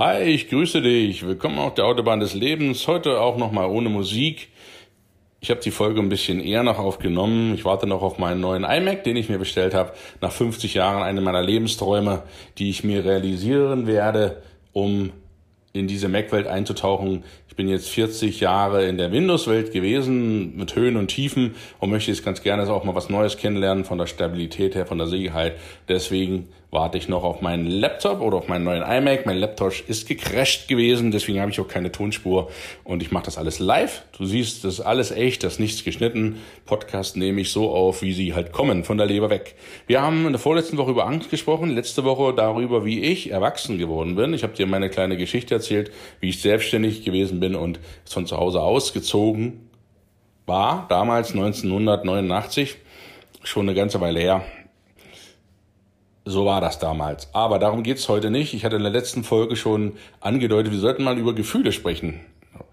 [0.00, 1.26] Hi, ich grüße dich.
[1.26, 2.88] Willkommen auf der Autobahn des Lebens.
[2.88, 4.48] Heute auch nochmal ohne Musik.
[5.40, 7.52] Ich habe die Folge ein bisschen eher noch aufgenommen.
[7.52, 9.92] Ich warte noch auf meinen neuen iMac, den ich mir bestellt habe.
[10.22, 12.22] Nach 50 Jahren eine meiner Lebensträume,
[12.56, 14.42] die ich mir realisieren werde,
[14.72, 15.12] um
[15.74, 17.24] in diese Mac-Welt einzutauchen.
[17.48, 22.10] Ich bin jetzt 40 Jahre in der Windows-Welt gewesen, mit Höhen und Tiefen und möchte
[22.10, 25.58] jetzt ganz gerne auch mal was Neues kennenlernen von der Stabilität her, von der Sicherheit.
[25.90, 29.26] Deswegen warte ich noch auf meinen Laptop oder auf meinen neuen iMac.
[29.26, 32.50] Mein Laptop ist gecrashed gewesen, deswegen habe ich auch keine Tonspur
[32.84, 34.02] und ich mache das alles live.
[34.16, 36.38] Du siehst, das ist alles echt, das ist nichts geschnitten.
[36.66, 39.56] Podcast nehme ich so auf, wie sie halt kommen, von der Leber weg.
[39.86, 43.78] Wir haben in der vorletzten Woche über Angst gesprochen, letzte Woche darüber, wie ich erwachsen
[43.78, 44.32] geworden bin.
[44.34, 48.36] Ich habe dir meine kleine Geschichte erzählt, wie ich selbstständig gewesen bin und von zu
[48.36, 49.68] Hause ausgezogen
[50.46, 52.76] war, damals 1989,
[53.42, 54.44] schon eine ganze Weile her.
[56.30, 57.28] So war das damals.
[57.32, 58.54] Aber darum geht's heute nicht.
[58.54, 62.20] Ich hatte in der letzten Folge schon angedeutet, wir sollten mal über Gefühle sprechen.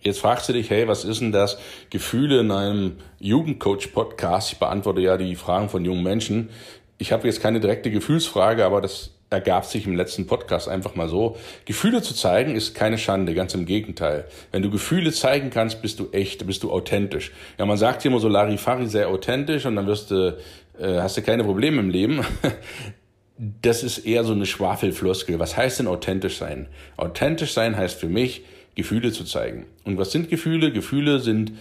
[0.00, 1.56] Jetzt fragst du dich, hey, was ist denn das?
[1.88, 4.52] Gefühle in einem Jugendcoach-Podcast.
[4.52, 6.50] Ich beantworte ja die Fragen von jungen Menschen.
[6.98, 11.08] Ich habe jetzt keine direkte Gefühlsfrage, aber das ergab sich im letzten Podcast einfach mal
[11.08, 11.36] so.
[11.64, 14.24] Gefühle zu zeigen ist keine Schande, ganz im Gegenteil.
[14.50, 17.30] Wenn du Gefühle zeigen kannst, bist du echt, bist du authentisch.
[17.56, 20.36] Ja, man sagt hier immer so Larifari sehr authentisch und dann wirst du,
[20.76, 22.24] äh, hast du keine Probleme im Leben.
[23.36, 25.38] das ist eher so eine Schwafelfloskel.
[25.38, 26.68] Was heißt denn authentisch sein?
[26.96, 28.42] Authentisch sein heißt für mich,
[28.74, 29.66] Gefühle zu zeigen.
[29.84, 30.72] Und was sind Gefühle?
[30.72, 31.52] Gefühle sind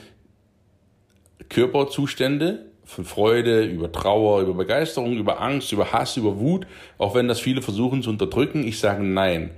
[1.49, 7.27] Körperzustände von Freude, über Trauer, über Begeisterung, über Angst, über Hass, über Wut, auch wenn
[7.27, 8.67] das viele versuchen zu unterdrücken.
[8.67, 9.51] Ich sage nein.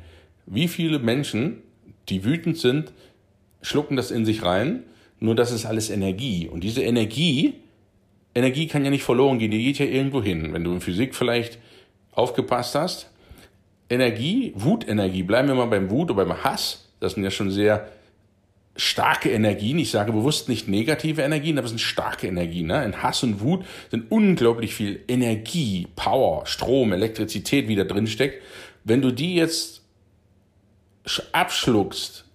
[0.46, 1.62] Wie viele Menschen,
[2.08, 2.94] die wütend sind,
[3.62, 4.84] schlucken das in sich rein,
[5.20, 6.48] nur das ist alles Energie.
[6.48, 7.56] Und diese Energie,
[8.36, 10.54] Energie kann ja nicht verloren gehen, die geht ja irgendwo hin.
[10.54, 11.58] Wenn du in Physik vielleicht
[12.16, 13.10] aufgepasst hast.
[13.90, 16.90] Energie, Wutenergie, bleiben wir mal beim Wut oder beim Hass.
[17.00, 17.88] Das sind ja schon sehr
[18.76, 19.80] starke Energien.
[19.80, 22.68] Ich sage bewusst nicht negative Energien, aber es sind starke Energien.
[22.68, 22.84] Ne?
[22.84, 28.42] In Hass und Wut sind unglaublich viel Energie, Power, Strom, Elektrizität, wie da drin steckt.
[28.84, 29.82] Wenn du die jetzt
[31.32, 32.26] abschluckst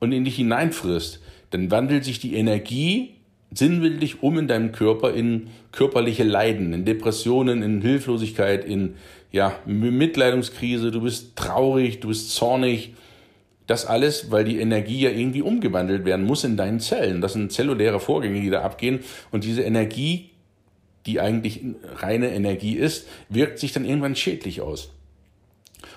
[0.00, 3.19] und in dich hineinfrisst, dann wandelt sich die Energie
[3.52, 8.94] sinnbildlich um in deinem Körper in körperliche Leiden, in Depressionen, in Hilflosigkeit, in
[9.32, 12.94] ja, Mitleidungskrise, du bist traurig, du bist zornig.
[13.66, 17.20] Das alles, weil die Energie ja irgendwie umgewandelt werden muss in deinen Zellen.
[17.20, 19.00] Das sind zelluläre Vorgänge, die da abgehen.
[19.30, 20.30] Und diese Energie,
[21.06, 21.60] die eigentlich
[21.96, 24.90] reine Energie ist, wirkt sich dann irgendwann schädlich aus.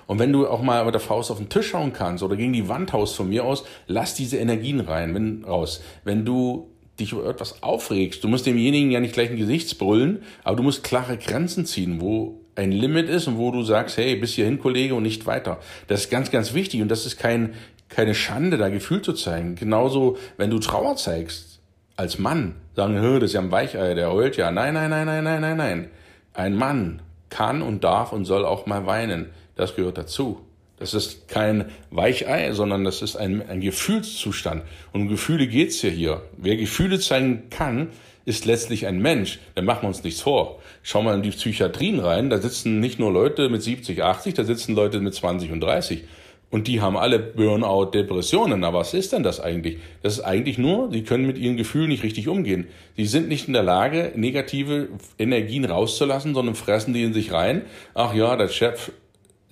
[0.06, 2.54] Und wenn du auch mal mit der Faust auf den Tisch schauen kannst oder gegen
[2.54, 5.82] die Wand haust von mir aus, lass diese Energien rein, wenn, raus.
[6.04, 10.24] Wenn du dich über etwas aufregst, du musst demjenigen ja nicht gleich ein Gesicht brüllen,
[10.44, 14.16] aber du musst klare Grenzen ziehen, wo ein Limit ist und wo du sagst, hey,
[14.16, 15.60] bis hierhin, Kollege, und nicht weiter.
[15.88, 17.56] Das ist ganz, ganz wichtig und das ist kein,
[17.90, 19.56] keine Schande, da Gefühl zu zeigen.
[19.56, 21.60] Genauso, wenn du Trauer zeigst,
[21.96, 24.52] als Mann, sagen, das ist ja ein Weichei, der heult ja.
[24.52, 25.90] Nein, nein, nein, nein, nein, nein, nein.
[26.34, 29.30] Ein Mann kann und darf und soll auch mal weinen.
[29.56, 30.42] Das gehört dazu.
[30.78, 34.64] Das ist kein Weichei, sondern das ist ein, ein Gefühlszustand.
[34.92, 36.24] Und um Gefühle geht's ja hier.
[36.38, 37.90] Wer Gefühle zeigen kann,
[38.26, 39.40] ist letztlich ein Mensch.
[39.56, 40.60] Dann machen wir uns nichts vor.
[40.82, 42.30] Schau mal in die Psychiatrien rein.
[42.30, 46.04] Da sitzen nicht nur Leute mit 70, 80, da sitzen Leute mit 20 und 30.
[46.50, 48.64] Und die haben alle Burnout, Depressionen.
[48.64, 49.80] Aber was ist denn das eigentlich?
[50.04, 52.68] Das ist eigentlich nur, sie können mit ihren Gefühlen nicht richtig umgehen.
[52.96, 57.64] Sie sind nicht in der Lage, negative Energien rauszulassen, sondern fressen die in sich rein.
[57.96, 58.92] Ach ja, der Chef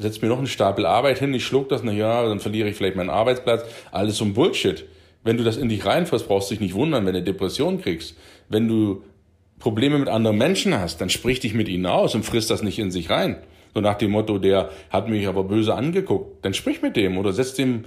[0.02, 2.76] setzt mir noch einen Stapel Arbeit hin, ich schluck das, na ja, dann verliere ich
[2.76, 3.64] vielleicht meinen Arbeitsplatz.
[3.92, 4.86] Alles so ein Bullshit.
[5.24, 8.18] Wenn du das in dich reinfährst, brauchst du dich nicht wundern, wenn du Depression kriegst.
[8.50, 9.04] Wenn du
[9.60, 12.80] Probleme mit anderen Menschen hast, dann sprich dich mit ihnen aus und frisst das nicht
[12.80, 13.38] in sich rein.
[13.74, 16.44] So nach dem Motto, der hat mich aber böse angeguckt.
[16.44, 17.86] Dann sprich mit dem oder setz dem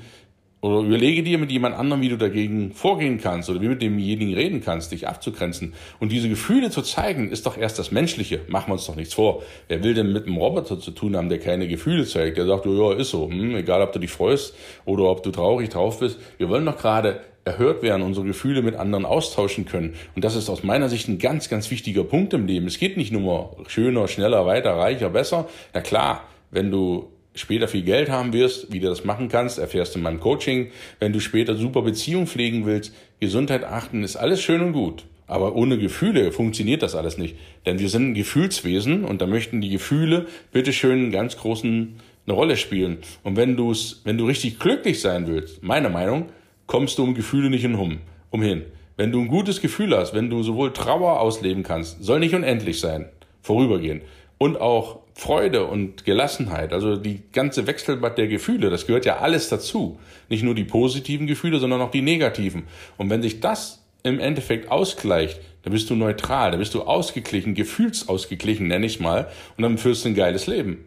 [0.64, 4.32] oder überlege dir mit jemand anderem, wie du dagegen vorgehen kannst oder wie mit demjenigen
[4.32, 5.74] reden kannst, dich abzugrenzen.
[6.00, 8.40] Und diese Gefühle zu zeigen, ist doch erst das Menschliche.
[8.48, 9.42] Machen wir uns doch nichts vor.
[9.68, 12.38] Wer will denn mit einem Roboter zu tun haben, der keine Gefühle zeigt?
[12.38, 13.28] Der sagt, ja, ist so.
[13.28, 14.54] Hm, egal, ob du dich freust
[14.86, 16.18] oder ob du traurig drauf bist.
[16.38, 19.92] Wir wollen doch gerade erhört werden, unsere Gefühle mit anderen austauschen können.
[20.16, 22.68] Und das ist aus meiner Sicht ein ganz, ganz wichtiger Punkt im Leben.
[22.68, 25.46] Es geht nicht nur schöner, schneller, weiter, reicher, besser.
[25.74, 29.94] Na klar, wenn du später viel Geld haben wirst, wie du das machen kannst, erfährst
[29.94, 30.70] du in meinem Coaching.
[31.00, 35.04] Wenn du später super Beziehung pflegen willst, Gesundheit achten, ist alles schön und gut.
[35.26, 37.36] Aber ohne Gefühle funktioniert das alles nicht.
[37.64, 41.96] Denn wir sind ein Gefühlswesen und da möchten die Gefühle bitteschön einen ganz großen
[42.26, 42.98] eine Rolle spielen.
[43.22, 46.30] Und wenn du es, wenn du richtig glücklich sein willst, meiner Meinung,
[46.66, 48.62] kommst du um Gefühle nicht hin, umhin.
[48.96, 52.80] Wenn du ein gutes Gefühl hast, wenn du sowohl Trauer ausleben kannst, soll nicht unendlich
[52.80, 53.08] sein,
[53.42, 54.02] vorübergehen,
[54.38, 59.48] und auch Freude und Gelassenheit, also die ganze Wechselbad der Gefühle, das gehört ja alles
[59.48, 59.98] dazu.
[60.28, 62.64] Nicht nur die positiven Gefühle, sondern auch die negativen.
[62.96, 67.54] Und wenn sich das im Endeffekt ausgleicht, dann bist du neutral, dann bist du ausgeglichen,
[67.54, 70.84] gefühlsausgeglichen, nenne ich mal, und dann führst du ein geiles Leben.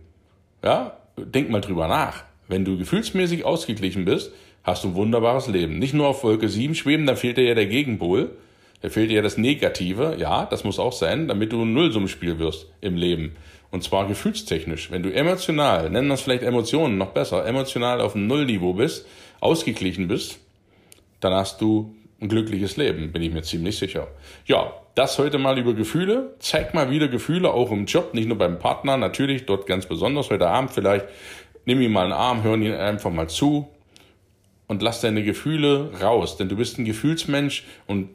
[0.63, 2.25] Ja, denk mal drüber nach.
[2.47, 4.31] Wenn du gefühlsmäßig ausgeglichen bist,
[4.63, 5.79] hast du ein wunderbares Leben.
[5.79, 8.31] Nicht nur auf Wolke 7 schweben, da fehlt dir ja der Gegenpol.
[8.81, 10.15] Da fehlt dir das Negative.
[10.19, 13.35] Ja, das muss auch sein, damit du ein Nullsummenspiel wirst im Leben.
[13.71, 14.91] Und zwar gefühlstechnisch.
[14.91, 19.06] Wenn du emotional, nennen das vielleicht Emotionen noch besser, emotional auf einem Nullniveau bist,
[19.39, 20.39] ausgeglichen bist,
[21.19, 24.07] dann hast du ein glückliches Leben, bin ich mir ziemlich sicher.
[24.45, 26.35] Ja, das heute mal über Gefühle.
[26.39, 30.29] Zeig mal wieder Gefühle, auch im Job, nicht nur beim Partner, natürlich, dort ganz besonders,
[30.31, 31.06] heute Abend vielleicht.
[31.65, 33.68] Nimm ihm mal einen Arm, hör ihn einfach mal zu
[34.68, 38.09] und lass deine Gefühle raus, denn du bist ein Gefühlsmensch und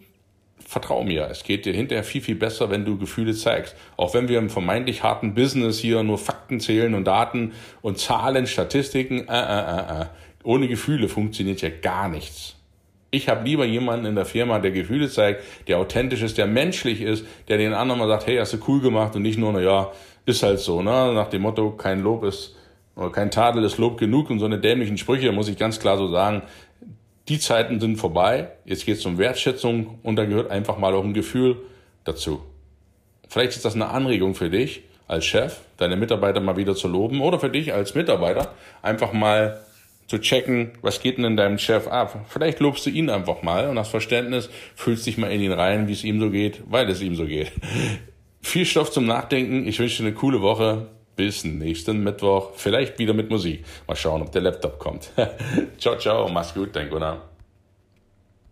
[0.72, 3.76] vertrau mir, es geht dir hinterher viel, viel besser, wenn du Gefühle zeigst.
[3.98, 7.52] Auch wenn wir im vermeintlich harten Business hier nur Fakten zählen und Daten
[7.82, 10.06] und Zahlen, Statistiken, äh, äh, äh, äh.
[10.44, 12.56] ohne Gefühle funktioniert ja gar nichts.
[13.10, 17.02] Ich habe lieber jemanden in der Firma, der Gefühle zeigt, der authentisch ist, der menschlich
[17.02, 19.60] ist, der den anderen mal sagt, hey, hast du cool gemacht und nicht nur, na
[19.60, 19.92] ja,
[20.24, 21.12] ist halt so, ne?
[21.12, 22.56] Nach dem Motto, kein Lob ist,
[22.96, 25.98] oder kein Tadel ist Lob genug und so eine dämlichen Sprüche, muss ich ganz klar
[25.98, 26.42] so sagen.
[27.32, 28.48] Die Zeiten sind vorbei.
[28.66, 31.56] Jetzt geht es um Wertschätzung und da gehört einfach mal auch ein Gefühl
[32.04, 32.42] dazu.
[33.26, 37.22] Vielleicht ist das eine Anregung für dich als Chef, deine Mitarbeiter mal wieder zu loben
[37.22, 39.62] oder für dich als Mitarbeiter einfach mal
[40.08, 42.26] zu checken, was geht denn in deinem Chef ab.
[42.28, 45.88] Vielleicht lobst du ihn einfach mal und das Verständnis, fühlst dich mal in ihn rein,
[45.88, 47.50] wie es ihm so geht, weil es ihm so geht.
[48.42, 49.66] Viel Stoff zum Nachdenken.
[49.66, 50.88] Ich wünsche dir eine coole Woche.
[51.16, 52.52] Bis nächsten Mittwoch.
[52.56, 53.64] Vielleicht wieder mit Musik.
[53.86, 55.10] Mal schauen, ob der Laptop kommt.
[55.78, 56.28] ciao, ciao.
[56.28, 57.31] Mach's gut, dein Gunnar.